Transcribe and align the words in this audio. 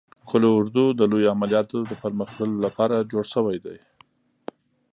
قول 0.27 0.43
اردو 0.57 0.85
د 0.99 1.01
لوی 1.11 1.25
عملیاتو 1.35 1.77
د 1.89 1.91
پرمخ 2.01 2.29
وړلو 2.35 2.57
لپاره 2.67 3.07
جوړ 3.11 3.23
شوی 3.33 3.57
دی. 3.65 3.77